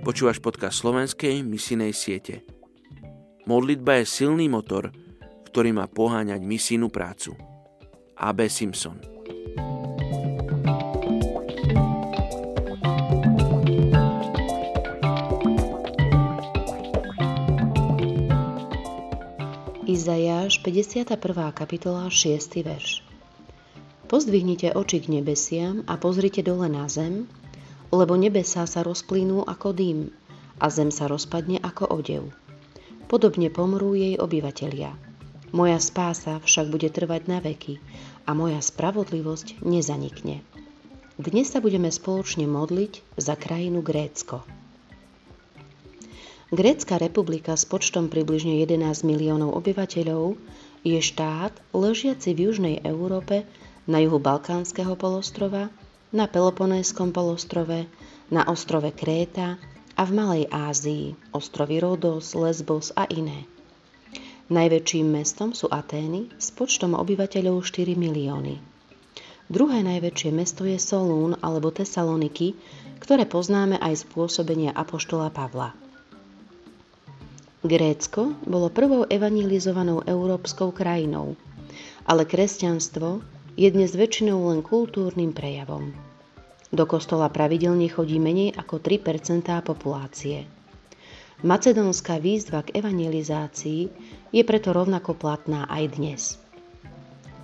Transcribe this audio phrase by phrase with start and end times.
[0.00, 2.40] Počúvaš podcast slovenskej misijnej siete.
[3.44, 4.88] Modlitba je silný motor,
[5.52, 7.36] ktorý má poháňať misijnú prácu.
[8.16, 8.48] A.B.
[8.48, 8.96] Simpson
[19.84, 21.12] Izajáš 51.
[21.52, 22.40] kapitola 6.
[22.64, 23.04] verš
[24.08, 27.28] Pozdvihnite oči k nebesiam a pozrite dole na zem,
[27.90, 29.98] lebo nebesá sa rozplynú ako dým
[30.62, 32.24] a zem sa rozpadne ako odev.
[33.10, 34.94] Podobne pomrú jej obyvatelia.
[35.50, 37.82] Moja spása však bude trvať na veky
[38.22, 40.46] a moja spravodlivosť nezanikne.
[41.18, 44.46] Dnes sa budeme spoločne modliť za krajinu Grécko.
[46.50, 50.38] Grécka republika s počtom približne 11 miliónov obyvateľov
[50.86, 53.46] je štát ležiaci v južnej Európe
[53.90, 55.70] na juhu Balkánskeho polostrova
[56.10, 57.86] na Peloponéskom polostrove,
[58.30, 59.58] na ostrove Kréta
[59.94, 63.46] a v Malej Ázii, ostrovy Rodos, Lesbos a iné.
[64.50, 68.58] Najväčším mestom sú Atény s počtom obyvateľov 4 milióny.
[69.50, 72.58] Druhé najväčšie mesto je Solún alebo Tesaloniky,
[72.98, 75.74] ktoré poznáme aj z pôsobenia Apoštola Pavla.
[77.62, 81.38] Grécko bolo prvou evangelizovanou európskou krajinou,
[82.02, 83.22] ale kresťanstvo
[83.60, 85.92] je dnes väčšinou len kultúrnym prejavom.
[86.72, 90.48] Do kostola pravidelne chodí menej ako 3% populácie.
[91.44, 93.82] Macedónska výzva k evangelizácii
[94.32, 96.22] je preto rovnako platná aj dnes.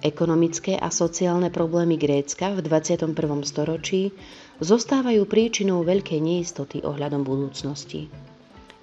[0.00, 3.12] Ekonomické a sociálne problémy Grécka v 21.
[3.44, 4.16] storočí
[4.64, 8.08] zostávajú príčinou veľkej neistoty ohľadom budúcnosti.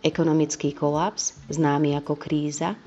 [0.06, 2.78] Ekonomický kolaps, známy ako kríza,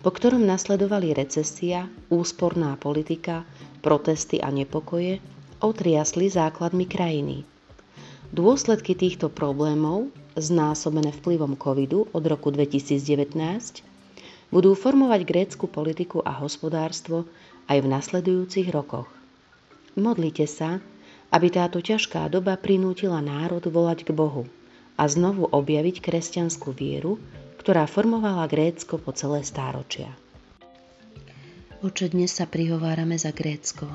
[0.00, 3.44] po ktorom nasledovali recesia, úsporná politika,
[3.80, 5.18] protesty a nepokoje
[5.60, 7.44] otriasli základmi krajiny.
[8.30, 10.08] Dôsledky týchto problémov,
[10.38, 13.82] znásobené vplyvom covidu od roku 2019,
[14.54, 17.26] budú formovať grécku politiku a hospodárstvo
[17.66, 19.10] aj v nasledujúcich rokoch.
[19.98, 20.78] Modlite sa,
[21.30, 24.46] aby táto ťažká doba prinútila národ volať k Bohu
[24.98, 27.18] a znovu objaviť kresťanskú vieru,
[27.62, 30.10] ktorá formovala Grécko po celé stáročia.
[31.80, 33.88] Oče, dnes sa prihovárame za Grécko.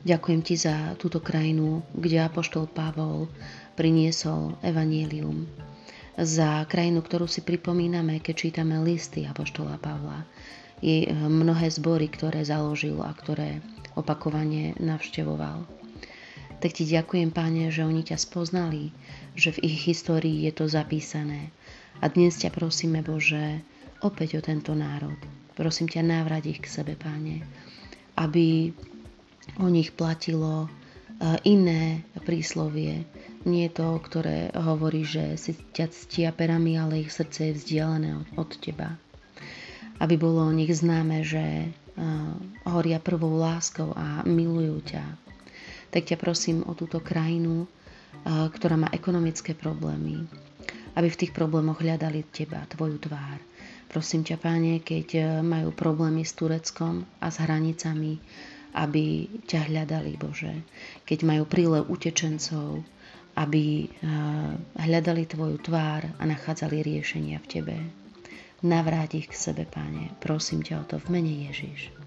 [0.00, 3.28] Ďakujem ti za túto krajinu, kde Apoštol Pavol
[3.76, 5.44] priniesol evanílium.
[6.16, 10.24] Za krajinu, ktorú si pripomíname, keď čítame listy Apoštola Pavla.
[10.80, 13.60] I mnohé zbory, ktoré založil a ktoré
[13.92, 15.68] opakovane navštevoval.
[16.64, 18.88] Tak ti ďakujem, páne, že oni ťa spoznali,
[19.36, 21.52] že v ich histórii je to zapísané.
[22.00, 23.60] A dnes ťa prosíme, Bože,
[24.00, 27.40] opäť o tento národ Prosím ťa, návrať ich k sebe, páne,
[28.20, 28.76] aby
[29.56, 30.68] o nich platilo e,
[31.48, 33.08] iné príslovie,
[33.46, 38.50] nie to, ktoré hovorí, že si ťa ctia perami, ale ich srdce je vzdialené od,
[38.58, 38.98] teba.
[40.02, 42.34] Aby bolo o nich známe, že uh,
[42.68, 45.04] horia prvou láskou a milujú ťa.
[45.94, 50.26] Tak ťa prosím o túto krajinu, uh, ktorá má ekonomické problémy,
[50.98, 53.38] aby v tých problémoch hľadali teba, tvoju tvár
[53.86, 58.18] Prosím ťa, páne, keď e, majú problémy s Tureckom a s hranicami,
[58.76, 60.52] aby ťa hľadali, Bože.
[61.08, 62.82] Keď majú prílev utečencov,
[63.36, 63.86] aby e,
[64.80, 67.76] hľadali Tvoju tvár a nachádzali riešenia v Tebe.
[68.64, 70.12] Navráť ich k sebe, Páne.
[70.18, 72.05] Prosím ťa o to v mene Ježiš.